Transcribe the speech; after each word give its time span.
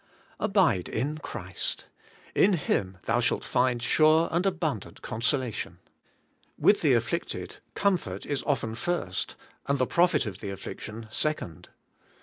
A 0.39 0.45
^' 0.45 0.45
Abide 0.47 0.89
in 0.89 1.19
Christ: 1.19 1.85
in 2.33 2.53
Him 2.53 2.97
thou 3.05 3.19
shalt 3.19 3.45
find 3.45 3.83
sure 3.83 4.29
and 4.31 4.45
■ 4.45 4.47
abundant 4.47 5.03
consolation. 5.03 5.77
With 6.57 6.81
the 6.81 6.93
afflicted 6.95 7.57
comfort 7.75 8.25
is 8.25 8.41
often 8.47 8.73
first, 8.73 9.35
and 9.67 9.77
the 9.77 9.85
profit 9.85 10.25
of 10.25 10.39
the 10.39 10.49
affliction 10.49 11.05
second. 11.11 11.69